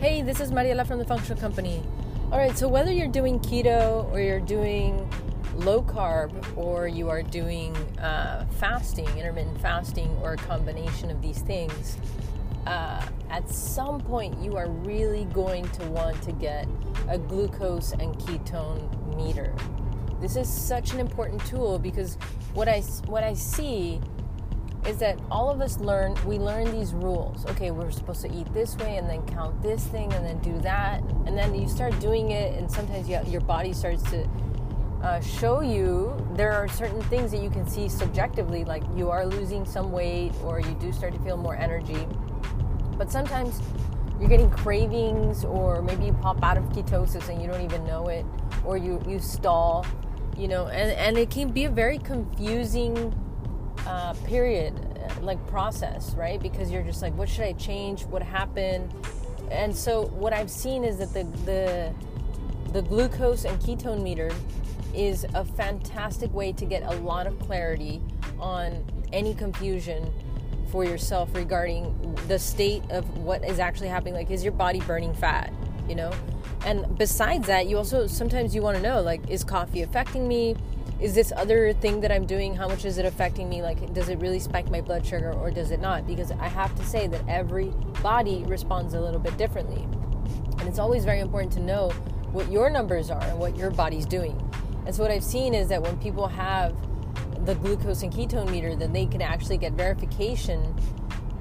[0.00, 1.82] Hey, this is Mariela from the Functional Company.
[2.32, 5.06] All right, so whether you're doing keto or you're doing
[5.56, 11.40] low carb or you are doing uh, fasting, intermittent fasting, or a combination of these
[11.42, 11.98] things,
[12.66, 16.66] uh, at some point you are really going to want to get
[17.10, 19.54] a glucose and ketone meter.
[20.18, 22.14] This is such an important tool because
[22.54, 24.00] what I what I see
[24.86, 27.44] is that all of us learn we learn these rules.
[27.46, 30.58] Okay we're supposed to eat this way and then count this thing and then do
[30.60, 31.02] that.
[31.26, 34.28] And then you start doing it and sometimes you, your body starts to
[35.02, 39.26] uh, show you there are certain things that you can see subjectively like you are
[39.26, 42.06] losing some weight or you do start to feel more energy.
[42.96, 43.60] But sometimes
[44.18, 48.08] you're getting cravings or maybe you pop out of ketosis and you don't even know
[48.08, 48.26] it
[48.64, 49.86] or you, you stall
[50.36, 53.12] you know and, and it can be a very confusing
[53.86, 56.40] uh, period, uh, like process, right?
[56.40, 58.04] Because you're just like, what should I change?
[58.04, 58.92] What happened?
[59.50, 61.92] And so what I've seen is that the the
[62.72, 64.30] the glucose and ketone meter
[64.94, 68.00] is a fantastic way to get a lot of clarity
[68.38, 70.12] on any confusion
[70.70, 75.12] for yourself regarding the state of what is actually happening like is your body burning
[75.14, 75.52] fat
[75.88, 76.12] you know
[76.64, 80.54] and besides that you also sometimes you want to know like is coffee affecting me
[81.00, 83.62] is this other thing that I'm doing, how much is it affecting me?
[83.62, 86.06] Like, does it really spike my blood sugar or does it not?
[86.06, 89.82] Because I have to say that every body responds a little bit differently.
[90.58, 91.88] And it's always very important to know
[92.32, 94.38] what your numbers are and what your body's doing.
[94.84, 96.74] And so, what I've seen is that when people have
[97.46, 100.74] the glucose and ketone meter, then they can actually get verification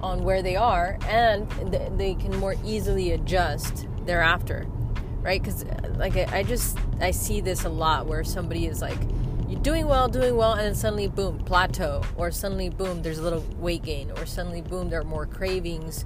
[0.02, 1.50] on where they are and
[1.98, 4.66] they can more easily adjust thereafter
[5.22, 8.98] right because uh, like I, just i see this a lot where somebody is like
[9.50, 13.24] you're doing well, doing well, and then suddenly, boom, plateau, or suddenly, boom, there's a
[13.24, 16.06] little weight gain, or suddenly, boom, there are more cravings,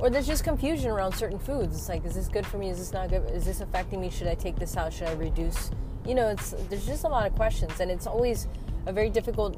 [0.00, 1.76] or there's just confusion around certain foods.
[1.76, 2.68] It's like, is this good for me?
[2.68, 3.30] Is this not good?
[3.30, 4.10] Is this affecting me?
[4.10, 4.92] Should I take this out?
[4.92, 5.70] Should I reduce?
[6.04, 8.48] You know, it's there's just a lot of questions, and it's always
[8.86, 9.56] a very difficult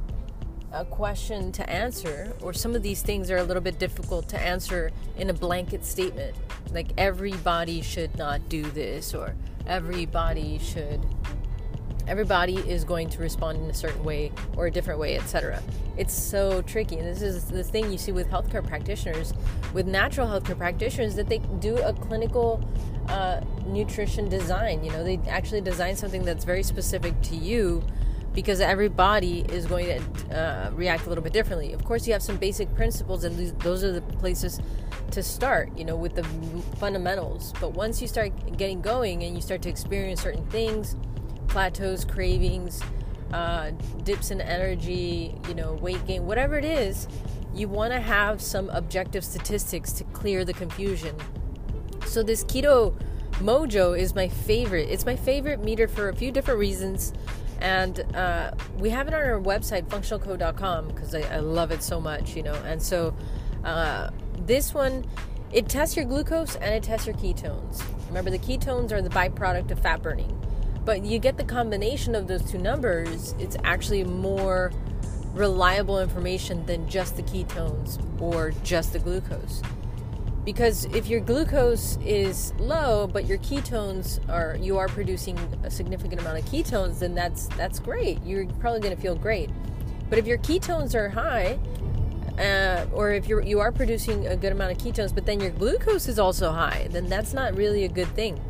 [0.70, 4.38] uh, question to answer, or some of these things are a little bit difficult to
[4.38, 6.34] answer in a blanket statement,
[6.72, 9.34] like everybody should not do this, or
[9.66, 11.00] everybody should
[12.06, 15.62] everybody is going to respond in a certain way or a different way etc
[15.96, 19.34] it's so tricky and this is the thing you see with healthcare practitioners
[19.72, 22.62] with natural healthcare practitioners that they do a clinical
[23.08, 24.84] uh, nutrition design.
[24.84, 27.82] You know they actually design something that's very specific to you
[28.32, 31.72] because everybody is going to uh, react a little bit differently.
[31.72, 34.60] Of course you have some basic principles and those are the places
[35.10, 36.24] to start you know with the
[36.76, 37.52] fundamentals.
[37.60, 40.96] But once you start getting going and you start to experience certain things
[41.52, 42.80] plateaus, cravings,
[43.32, 43.70] uh,
[44.04, 47.06] dips in energy, you know, weight gain, whatever it is,
[47.54, 51.14] you want to have some objective statistics to clear the confusion.
[52.06, 52.94] So this keto
[53.32, 54.88] mojo is my favorite.
[54.88, 57.12] It's my favorite meter for a few different reasons.
[57.60, 62.00] And uh, we have it on our website, functionalco.com, because I, I, love it so
[62.00, 62.54] much, you know.
[62.64, 63.14] And so
[63.62, 65.04] uh, this one,
[65.52, 67.84] it tests your glucose and it tests your ketones.
[68.08, 70.41] Remember, the ketones are the byproduct of fat burning
[70.84, 74.72] but you get the combination of those two numbers, it's actually more
[75.32, 79.62] reliable information than just the ketones or just the glucose.
[80.44, 86.20] Because if your glucose is low but your ketones are you are producing a significant
[86.20, 88.22] amount of ketones, then that's that's great.
[88.24, 89.50] You're probably going to feel great.
[90.10, 91.58] But if your ketones are high,
[92.38, 95.50] uh, or if you're you are producing a good amount of ketones, but then your
[95.50, 98.40] glucose is also high, then that's not really a good thing.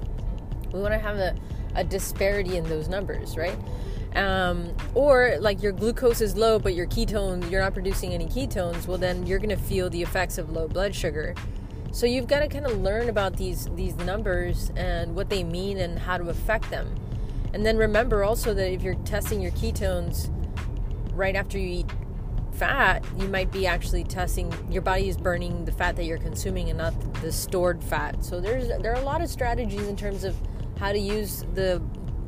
[0.73, 1.37] We want to have a
[1.75, 3.59] a disparity in those numbers, right?
[4.15, 8.87] Um, or like your glucose is low, but your ketones, you're not producing any ketones,
[8.87, 11.35] well, then you're going to feel the effects of low blood sugar.
[11.93, 15.79] So you've got to kind of learn about these these numbers and what they mean
[15.79, 16.95] and how to affect them.
[17.53, 20.31] And then remember also that if you're testing your ketones
[21.15, 21.91] right after you eat
[22.53, 26.71] fat, you might be actually testing your body is burning the fat that you're consuming
[26.71, 28.25] and not the stored fat.
[28.25, 30.35] So there's there are a lot of strategies in terms of
[30.83, 31.81] how to use the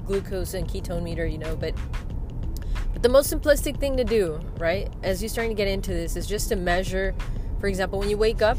[0.06, 1.74] glucose and ketone meter, you know, but
[2.92, 6.14] but the most simplistic thing to do, right, as you're starting to get into this
[6.14, 7.16] is just to measure,
[7.58, 8.56] for example, when you wake up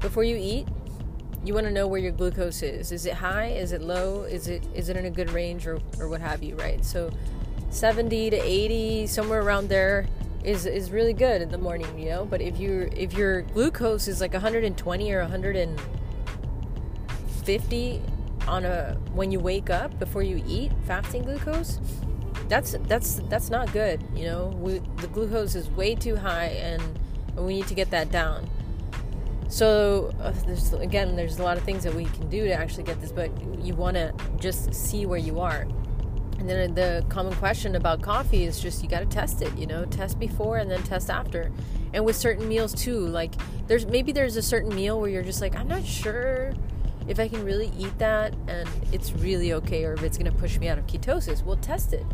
[0.00, 0.66] before you eat,
[1.44, 2.90] you want to know where your glucose is.
[2.90, 3.50] Is it high?
[3.50, 4.24] Is it low?
[4.24, 6.84] Is it is it in a good range or, or what have you, right?
[6.84, 7.12] So
[7.70, 10.04] 70 to 80, somewhere around there
[10.42, 12.24] is is really good in the morning, you know.
[12.24, 18.02] But if you if your glucose is like 120 or 150
[18.48, 21.78] on a when you wake up before you eat fasting glucose
[22.48, 26.82] that's that's that's not good you know we, the glucose is way too high and
[27.36, 28.48] we need to get that down
[29.48, 32.84] So uh, there's again, there's a lot of things that we can do to actually
[32.84, 33.30] get this, but
[33.62, 35.66] you want to just see where you are.
[36.38, 39.66] And then the common question about coffee is just you got to test it, you
[39.66, 41.52] know, test before and then test after.
[41.92, 43.34] And with certain meals too, like
[43.66, 46.54] there's maybe there's a certain meal where you're just like, I'm not sure
[47.08, 50.58] if I can really eat that and it's really okay or if it's to push
[50.58, 51.44] me out of ketosis.
[51.44, 52.06] Well, test it.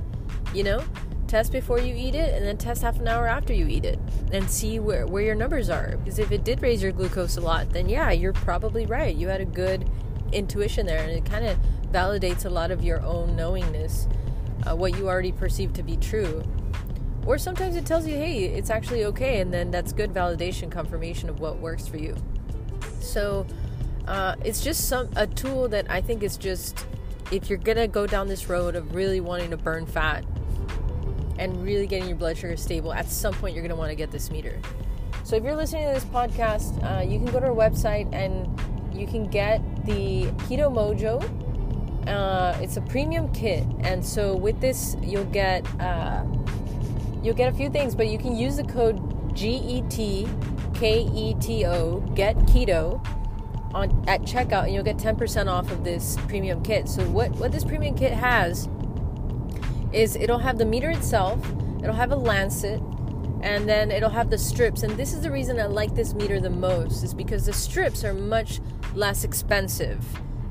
[0.54, 0.84] You know,
[1.26, 3.98] test before you eat it and then test half an hour after you eat it
[4.32, 5.96] and see where, where your numbers are.
[5.98, 9.14] Because if it did raise your glucose a lot, then yeah, you're probably right.
[9.14, 9.88] You had a good
[10.32, 11.58] intuition there and it kind of
[11.92, 14.08] validates a lot of your own knowingness,
[14.66, 16.42] uh, what you already perceive to be true.
[17.26, 21.28] Or sometimes it tells you, hey, it's actually okay, and then that's good validation, confirmation
[21.28, 22.16] of what works for you.
[23.00, 23.46] So
[24.08, 26.86] uh, it's just some a tool that I think is just
[27.30, 30.24] if you're gonna go down this road of really wanting to burn fat
[31.38, 34.10] and really getting your blood sugar stable, at some point you're gonna want to get
[34.10, 34.58] this meter.
[35.24, 38.48] So if you're listening to this podcast, uh, you can go to our website and
[38.98, 41.22] you can get the Keto Mojo.
[42.08, 46.24] Uh, it's a premium kit, and so with this, you'll get uh,
[47.22, 50.26] you'll get a few things, but you can use the code G E T
[50.72, 53.04] K E T O Get Keto
[53.74, 56.88] on at checkout, and you'll get 10% off of this premium kit.
[56.88, 58.68] So what what this premium kit has
[59.92, 61.40] is it'll have the meter itself,
[61.82, 62.80] it'll have a lancet,
[63.40, 64.82] and then it'll have the strips.
[64.82, 68.04] And this is the reason I like this meter the most, is because the strips
[68.04, 68.60] are much
[68.94, 70.04] less expensive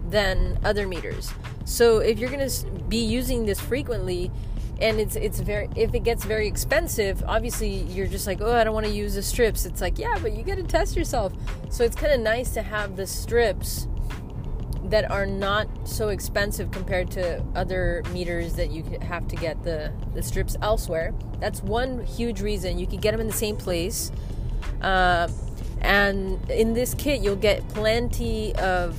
[0.10, 1.32] than other meters.
[1.66, 4.32] So if you're going to be using this frequently,
[4.80, 8.64] and it's it's very if it gets very expensive obviously you're just like oh i
[8.64, 11.34] don't want to use the strips it's like yeah but you got to test yourself
[11.70, 13.88] so it's kind of nice to have the strips
[14.90, 19.92] that are not so expensive compared to other meters that you have to get the,
[20.14, 21.14] the strips elsewhere.
[21.40, 22.80] That's one huge reason.
[22.80, 24.12] You can get them in the same place.
[24.82, 25.28] Uh,
[25.82, 28.98] and in this kit, you'll get plenty of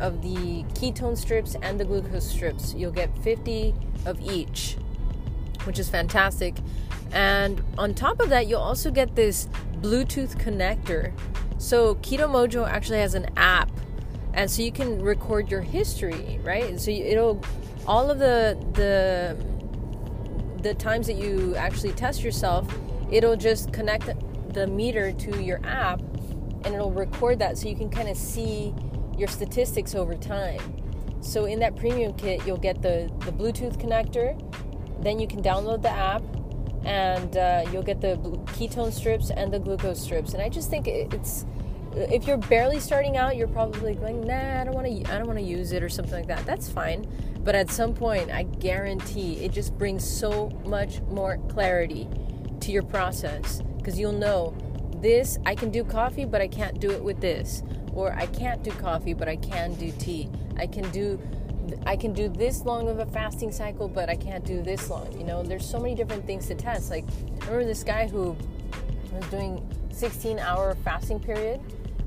[0.00, 2.74] of the ketone strips and the glucose strips.
[2.74, 3.72] You'll get 50
[4.06, 4.76] of each,
[5.66, 6.56] which is fantastic.
[7.12, 9.48] And on top of that, you'll also get this
[9.80, 11.12] Bluetooth connector.
[11.58, 13.70] So Keto Mojo actually has an app
[14.34, 17.40] and so you can record your history right so it'll
[17.86, 19.36] all of the the
[20.62, 22.66] the times that you actually test yourself
[23.10, 24.10] it'll just connect
[24.52, 26.00] the meter to your app
[26.64, 28.74] and it'll record that so you can kind of see
[29.16, 30.60] your statistics over time
[31.20, 34.38] so in that premium kit you'll get the the bluetooth connector
[35.04, 36.22] then you can download the app
[36.84, 38.16] and uh, you'll get the
[38.56, 41.46] ketone strips and the glucose strips and i just think it's
[41.96, 45.26] if you're barely starting out, you're probably going, nah, I don't want to, I don't
[45.26, 46.44] want to use it or something like that.
[46.44, 47.06] That's fine.
[47.44, 52.08] But at some point, I guarantee it just brings so much more clarity
[52.60, 54.56] to your process because you'll know
[54.96, 55.38] this.
[55.46, 57.62] I can do coffee, but I can't do it with this,
[57.92, 60.28] or I can't do coffee, but I can do tea.
[60.56, 61.20] I can do
[61.86, 65.10] I can do this long of a fasting cycle, but I can't do this long.
[65.18, 66.90] You know, there's so many different things to test.
[66.90, 67.04] Like,
[67.42, 68.36] I remember this guy who
[69.12, 71.60] was doing 16 hour fasting period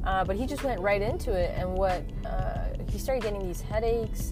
[0.08, 3.60] uh, but he just went right into it, and what uh, he started getting these
[3.60, 4.32] headaches,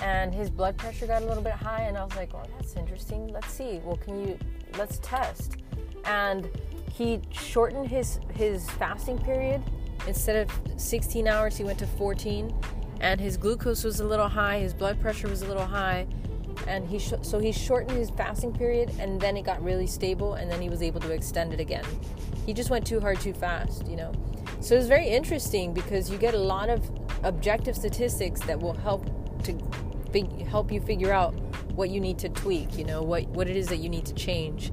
[0.00, 2.76] and his blood pressure got a little bit high, and I was like, "Well, that's
[2.76, 3.26] interesting.
[3.32, 3.80] Let's see.
[3.84, 4.38] Well, can you?
[4.78, 5.56] Let's test."
[6.04, 6.48] And
[6.92, 9.60] he shortened his his fasting period.
[10.06, 12.54] Instead of 16 hours, he went to 14,
[13.02, 16.06] and his glucose was a little high, his blood pressure was a little high,
[16.68, 20.34] and he sh- so he shortened his fasting period, and then it got really stable,
[20.34, 21.84] and then he was able to extend it again.
[22.46, 24.12] He just went too hard, too fast, you know.
[24.60, 26.88] So it's very interesting because you get a lot of
[27.24, 29.04] objective statistics that will help
[29.44, 29.58] to
[30.12, 31.34] fig- help you figure out
[31.74, 32.78] what you need to tweak.
[32.78, 34.72] You know what what it is that you need to change.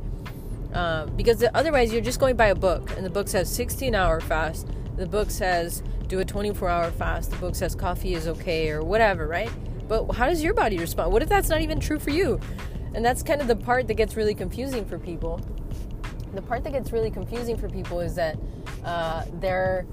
[0.71, 4.21] Uh, because otherwise, you're just going by a book, and the book says 16 hour
[4.21, 4.67] fast.
[4.97, 7.29] The book says do a 24 hour fast.
[7.29, 9.51] The book says coffee is okay or whatever, right?
[9.87, 11.13] But how does your body respond?
[11.13, 12.39] What if that's not even true for you?
[12.93, 15.39] And that's kind of the part that gets really confusing for people.
[16.33, 18.37] The part that gets really confusing for people is that
[18.83, 19.85] uh, they're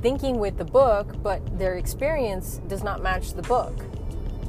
[0.00, 3.78] thinking with the book, but their experience does not match the book.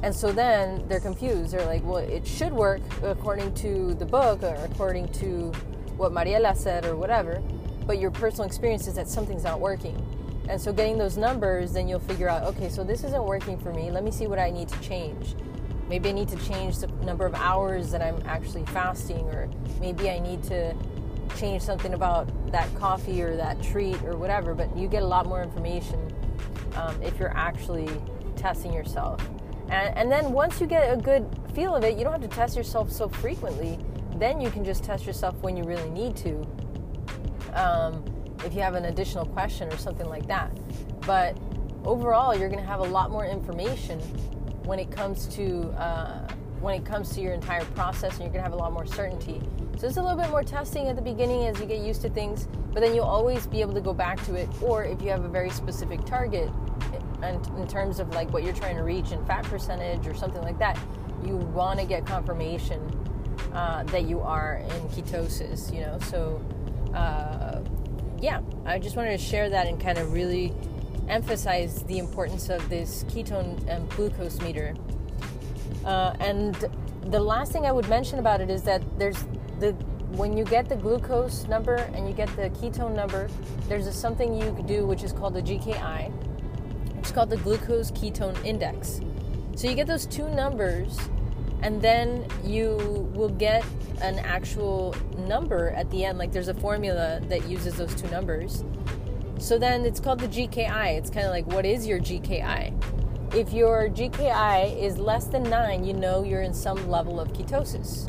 [0.02, 1.52] And so then they're confused.
[1.52, 5.52] They're like, well, it should work according to the book or according to
[5.96, 7.42] what Mariela said or whatever,
[7.86, 9.94] but your personal experience is that something's not working.
[10.52, 13.72] And so getting those numbers, then you'll figure out, okay, so this isn't working for
[13.72, 13.90] me.
[13.90, 15.34] Let me see what I need to change.
[15.88, 19.48] Maybe I need to change the number of hours that I'm actually fasting, or
[19.80, 20.76] maybe I need to
[21.38, 25.24] change something about that coffee or that treat or whatever, but you get a lot
[25.24, 25.98] more information
[26.74, 27.88] um, if you're actually
[28.36, 29.26] testing yourself.
[29.70, 32.36] And, and then once you get a good feel of it, you don't have to
[32.36, 33.78] test yourself so frequently.
[34.16, 36.46] Then you can just test yourself when you really need to.
[37.54, 38.04] Um,
[38.44, 40.50] if you have an additional question or something like that.
[41.06, 41.36] But
[41.84, 43.98] overall, you're going to have a lot more information
[44.64, 46.28] when it comes to uh,
[46.60, 48.86] when it comes to your entire process, and you're going to have a lot more
[48.86, 49.40] certainty.
[49.78, 52.08] So it's a little bit more testing at the beginning as you get used to
[52.08, 54.48] things, but then you'll always be able to go back to it.
[54.62, 56.48] Or if you have a very specific target,
[57.20, 60.42] and in terms of like what you're trying to reach in fat percentage or something
[60.42, 60.78] like that,
[61.26, 62.80] you want to get confirmation
[63.52, 65.74] uh, that you are in ketosis.
[65.74, 66.40] You know, so
[66.94, 67.41] uh,
[68.22, 70.54] yeah, I just wanted to share that and kind of really
[71.08, 74.74] emphasize the importance of this ketone and glucose meter.
[75.84, 76.54] Uh, and
[77.06, 79.24] the last thing I would mention about it is that there's
[79.58, 79.72] the
[80.12, 83.28] when you get the glucose number and you get the ketone number,
[83.66, 86.12] there's a, something you do which is called the GKI.
[86.98, 89.00] It's called the glucose ketone index.
[89.56, 90.98] So you get those two numbers,
[91.62, 93.64] and then you will get
[94.00, 96.18] an actual number at the end.
[96.18, 98.64] Like there's a formula that uses those two numbers.
[99.38, 100.98] So then it's called the GKI.
[100.98, 102.72] It's kind of like, what is your GKI?
[103.34, 108.08] If your GKI is less than nine, you know you're in some level of ketosis.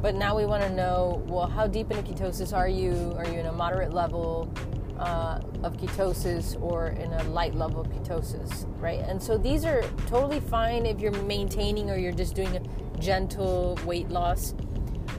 [0.00, 3.14] But now we want to know, well, how deep into ketosis are you?
[3.16, 4.52] Are you in a moderate level
[4.98, 9.00] uh, of ketosis or in a light level of ketosis, right?
[9.00, 13.78] And so these are totally fine if you're maintaining or you're just doing a gentle
[13.84, 14.54] weight loss.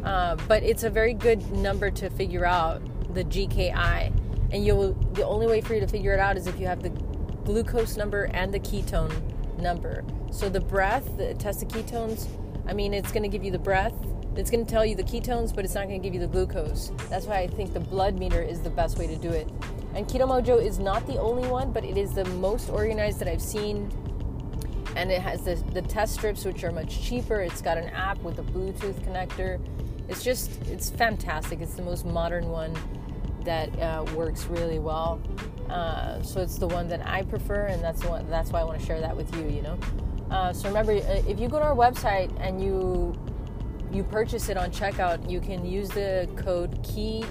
[0.04, 2.82] Uh, but it's a very good number to figure out
[3.14, 4.14] the GKI
[4.52, 6.82] and you'll the only way for you to figure it out is if you have
[6.82, 6.90] the
[7.44, 9.14] glucose number and the ketone
[9.60, 10.04] number.
[10.32, 12.28] So the breath, the test the ketones.
[12.68, 13.94] I mean, it's going to give you the breath.
[14.38, 16.28] It's going to tell you the ketones, but it's not going to give you the
[16.28, 16.92] glucose.
[17.10, 19.48] That's why I think the blood meter is the best way to do it.
[19.94, 23.30] And Keto Mojo is not the only one, but it is the most organized that
[23.30, 23.90] I've seen.
[24.98, 27.40] And it has the, the test strips, which are much cheaper.
[27.40, 29.60] It's got an app with a Bluetooth connector.
[30.10, 31.62] It's just, it's fantastic.
[31.62, 32.74] It's the most modern one
[33.46, 35.22] that uh, works really well.
[35.70, 38.30] Uh, so it's the one that I prefer, and that's the one.
[38.30, 39.48] That's why I want to share that with you.
[39.48, 39.80] You know.
[40.30, 43.18] Uh, so remember, uh, if you go to our website and you
[43.96, 47.24] you purchase it on checkout, you can use the code key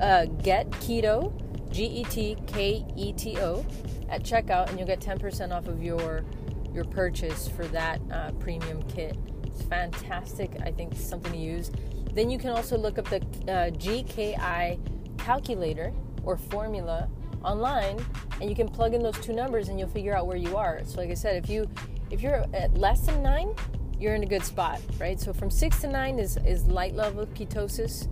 [0.00, 1.32] uh, get keto
[1.70, 3.64] G E T K E T O
[4.08, 6.24] at checkout, and you'll get ten percent off of your
[6.72, 9.16] your purchase for that uh, premium kit.
[9.44, 10.50] It's fantastic.
[10.62, 11.70] I think it's something to use.
[12.12, 14.78] Then you can also look up the GKI
[15.18, 15.92] calculator
[16.24, 17.08] or formula
[17.42, 18.04] online
[18.40, 20.80] and you can plug in those two numbers and you'll figure out where you are.
[20.84, 21.68] So like I said, if you
[22.10, 23.54] if you're at less than 9,
[23.98, 25.20] you're in a good spot, right?
[25.20, 28.08] So from 6 to 9 is is light level ketosis.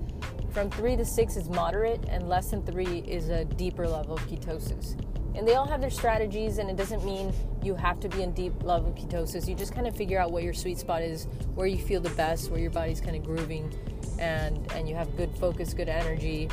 [0.52, 4.20] From 3 to 6 is moderate and less than 3 is a deeper level of
[4.26, 4.96] ketosis.
[5.34, 8.32] And they all have their strategies and it doesn't mean you have to be in
[8.32, 9.48] deep level ketosis.
[9.48, 12.10] You just kind of figure out what your sweet spot is, where you feel the
[12.10, 13.72] best, where your body's kind of grooving
[14.18, 16.48] and and you have good focus, good energy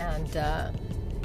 [0.00, 0.70] and uh,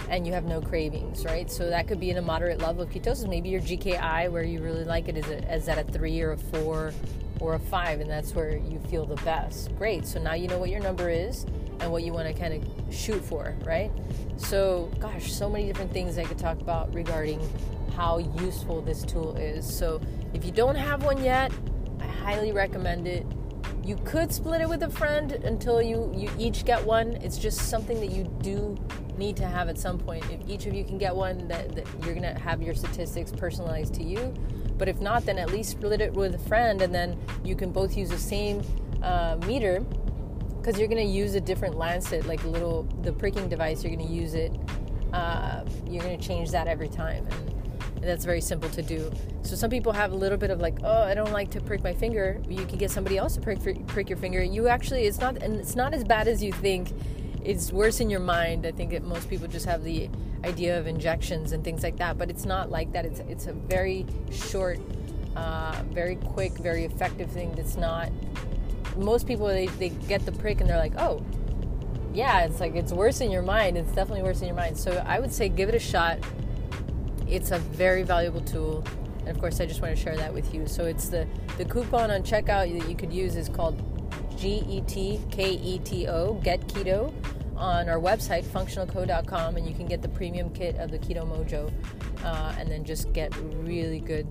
[0.10, 1.50] and you have no cravings, right?
[1.52, 3.28] So that could be in a moderate level of ketosis.
[3.28, 6.32] Maybe your GKI, where you really like it, is, a, is at a three or
[6.32, 6.94] a four
[7.40, 9.76] or a five, and that's where you feel the best.
[9.78, 10.06] Great.
[10.06, 11.46] So now you know what your number is
[11.80, 13.92] and what you want to kind of shoot for, right?
[14.38, 17.42] So, gosh, so many different things I could talk about regarding
[17.96, 19.72] how useful this tool is.
[19.72, 20.02] So,
[20.34, 21.52] if you don't have one yet,
[22.00, 23.26] I highly recommend it.
[23.88, 27.14] You could split it with a friend until you, you each get one.
[27.22, 28.78] It's just something that you do
[29.18, 30.26] need to have at some point.
[30.30, 33.32] If each of you can get one, that, that you're going to have your statistics
[33.32, 34.34] personalized to you.
[34.78, 37.72] But if not, then at least split it with a friend and then you can
[37.72, 38.62] both use the same
[39.04, 39.80] uh, meter
[40.60, 44.06] because you're going to use a different lancet, like little, the pricking device, you're going
[44.06, 44.52] to use it.
[45.14, 47.26] Uh, you're going to change that every time.
[47.26, 47.57] And
[48.08, 49.12] that's very simple to do.
[49.44, 51.84] So some people have a little bit of like, oh, I don't like to prick
[51.84, 52.42] my finger.
[52.48, 54.42] You can get somebody else to prick prick your finger.
[54.42, 56.92] You actually, it's not, and it's not as bad as you think.
[57.44, 58.66] It's worse in your mind.
[58.66, 60.10] I think that most people just have the
[60.44, 63.06] idea of injections and things like that, but it's not like that.
[63.06, 64.80] It's it's a very short,
[65.36, 67.54] uh, very quick, very effective thing.
[67.56, 68.12] That's not.
[68.98, 71.24] Most people they, they get the prick and they're like, oh,
[72.14, 73.78] yeah, it's like it's worse in your mind.
[73.78, 74.78] It's definitely worse in your mind.
[74.78, 76.20] So I would say give it a shot
[77.30, 78.84] it's a very valuable tool.
[79.20, 80.68] And of course, I just want to share that with you.
[80.68, 83.82] So it's the, the coupon on checkout that you could use is called
[84.38, 87.14] G-E-T-K-E-T-O, Get Keto,
[87.58, 91.74] on our website, functionalco.com, and you can get the premium kit of the Keto Mojo
[92.24, 94.28] uh, and then just get really good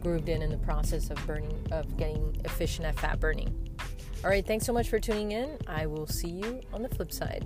[0.00, 3.52] grooved in in the process of burning, of getting efficient at fat burning.
[4.24, 5.58] All right, thanks so much for tuning in.
[5.66, 7.44] I will see you on the flip side.